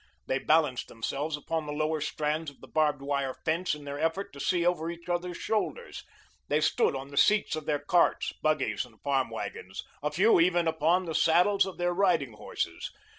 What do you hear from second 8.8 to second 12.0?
and farm wagons, a few even upon the saddles of their